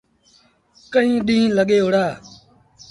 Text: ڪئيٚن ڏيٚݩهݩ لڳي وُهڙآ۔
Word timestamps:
ڪئيٚن 0.93 1.21
ڏيٚݩهݩ 1.27 1.55
لڳي 1.57 1.79
وُهڙآ۔ 1.83 2.05